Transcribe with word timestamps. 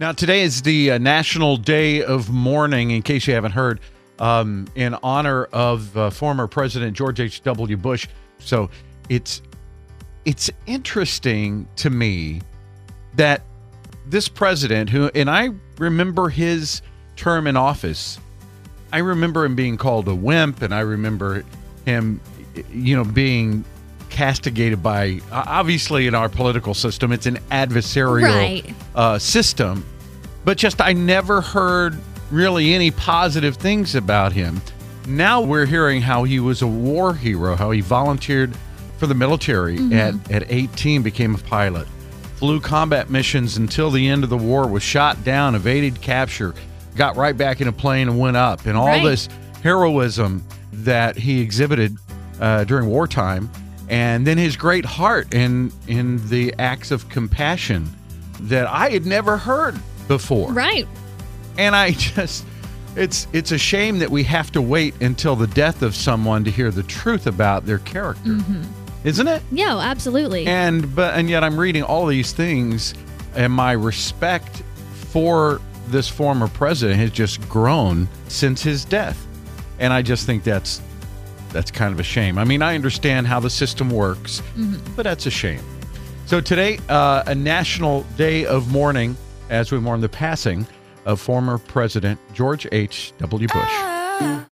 Now, 0.00 0.12
today 0.12 0.42
is 0.42 0.62
the 0.62 0.92
uh, 0.92 0.98
National 0.98 1.56
Day 1.56 2.04
of 2.04 2.30
Mourning, 2.30 2.92
in 2.92 3.02
case 3.02 3.26
you 3.26 3.34
haven't 3.34 3.50
heard, 3.50 3.80
um, 4.20 4.68
in 4.76 4.94
honor 5.02 5.46
of 5.46 5.96
uh, 5.96 6.10
former 6.10 6.46
President 6.46 6.96
George 6.96 7.18
H.W. 7.18 7.76
Bush. 7.76 8.06
So 8.38 8.70
it's 9.08 9.42
it's 10.24 10.50
interesting 10.66 11.66
to 11.76 11.90
me 11.90 12.42
that 13.16 13.42
this 14.06 14.28
president, 14.28 14.88
who 14.88 15.10
and 15.16 15.28
I 15.28 15.50
remember 15.78 16.28
his 16.28 16.80
term 17.16 17.48
in 17.48 17.56
office, 17.56 18.20
I 18.92 18.98
remember 18.98 19.44
him 19.44 19.56
being 19.56 19.76
called 19.76 20.06
a 20.06 20.14
wimp, 20.14 20.62
and 20.62 20.72
I 20.72 20.80
remember 20.80 21.44
him, 21.84 22.20
you 22.72 22.94
know, 22.94 23.04
being 23.04 23.64
castigated 24.18 24.82
by 24.82 25.20
obviously 25.30 26.08
in 26.08 26.14
our 26.16 26.28
political 26.28 26.74
system 26.74 27.12
it's 27.12 27.26
an 27.26 27.36
adversarial 27.52 28.24
Right. 28.34 28.74
uh, 28.96 29.16
system 29.16 29.84
but 30.44 30.58
just 30.58 30.80
i 30.82 30.92
never 30.92 31.40
heard 31.40 31.96
really 32.32 32.74
any 32.74 32.90
positive 32.90 33.54
things 33.56 33.94
about 33.94 34.32
him 34.32 34.60
now 35.06 35.40
we're 35.40 35.66
hearing 35.66 36.02
how 36.02 36.24
he 36.24 36.40
was 36.40 36.62
a 36.62 36.66
war 36.66 37.14
hero 37.14 37.54
how 37.54 37.70
he 37.70 37.80
volunteered 37.80 38.52
for 38.98 39.06
the 39.06 39.14
military 39.14 39.78
at, 39.94 40.14
at 40.32 40.50
18 40.50 41.02
became 41.02 41.36
a 41.36 41.38
pilot 41.38 41.86
flew 42.34 42.60
combat 42.60 43.10
missions 43.10 43.56
until 43.56 43.88
the 43.88 44.08
end 44.08 44.24
of 44.24 44.30
the 44.30 44.36
war 44.36 44.66
was 44.66 44.82
shot 44.82 45.22
down 45.22 45.54
evaded 45.54 46.00
capture 46.00 46.54
got 46.96 47.14
right 47.14 47.36
back 47.36 47.60
in 47.60 47.68
a 47.68 47.72
plane 47.72 48.08
and 48.08 48.18
went 48.18 48.36
up 48.36 48.66
and 48.66 48.76
all 48.76 48.88
Right. 48.88 49.04
this 49.04 49.28
heroism 49.62 50.42
that 50.72 51.16
he 51.16 51.40
exhibited 51.40 51.96
uh, 52.40 52.62
during 52.64 52.86
wartime, 52.88 53.48
and 53.88 54.26
then 54.26 54.38
his 54.38 54.56
great 54.56 54.84
heart 54.84 55.32
in 55.34 55.72
in 55.86 56.26
the 56.28 56.54
acts 56.58 56.90
of 56.90 57.08
compassion 57.08 57.88
that 58.40 58.66
I 58.66 58.90
had 58.90 59.06
never 59.06 59.36
heard 59.36 59.78
before. 60.06 60.52
Right. 60.52 60.86
And 61.56 61.74
I 61.74 61.90
just 61.92 62.44
it's 62.96 63.26
it's 63.32 63.52
a 63.52 63.58
shame 63.58 63.98
that 64.00 64.10
we 64.10 64.24
have 64.24 64.50
to 64.52 64.62
wait 64.62 65.00
until 65.00 65.36
the 65.36 65.46
death 65.46 65.82
of 65.82 65.94
someone 65.94 66.44
to 66.44 66.50
hear 66.50 66.70
the 66.70 66.82
truth 66.82 67.26
about 67.26 67.66
their 67.66 67.78
character. 67.78 68.30
Mm-hmm. 68.30 68.62
Isn't 69.04 69.28
it? 69.28 69.42
Yeah, 69.52 69.78
absolutely. 69.78 70.46
And 70.46 70.94
but 70.94 71.14
and 71.14 71.30
yet 71.30 71.44
I'm 71.44 71.58
reading 71.58 71.82
all 71.82 72.06
these 72.06 72.32
things 72.32 72.94
and 73.34 73.52
my 73.52 73.72
respect 73.72 74.62
for 75.12 75.60
this 75.86 76.08
former 76.08 76.48
president 76.48 76.98
has 76.98 77.10
just 77.10 77.46
grown 77.48 78.08
since 78.28 78.62
his 78.62 78.84
death. 78.84 79.26
And 79.78 79.92
I 79.92 80.02
just 80.02 80.26
think 80.26 80.44
that's 80.44 80.82
that's 81.52 81.70
kind 81.70 81.92
of 81.92 82.00
a 82.00 82.04
shame. 82.04 82.38
I 82.38 82.44
mean, 82.44 82.62
I 82.62 82.74
understand 82.74 83.26
how 83.26 83.40
the 83.40 83.50
system 83.50 83.90
works, 83.90 84.42
but 84.96 85.02
that's 85.04 85.26
a 85.26 85.30
shame. 85.30 85.60
So 86.26 86.40
today, 86.40 86.78
uh, 86.88 87.22
a 87.26 87.34
national 87.34 88.02
day 88.16 88.44
of 88.44 88.70
mourning 88.70 89.16
as 89.50 89.72
we 89.72 89.78
mourn 89.78 90.00
the 90.02 90.08
passing 90.10 90.66
of 91.06 91.20
former 91.20 91.56
President 91.58 92.20
George 92.34 92.66
H. 92.70 93.12
W. 93.18 93.48
Bush. 93.48 94.44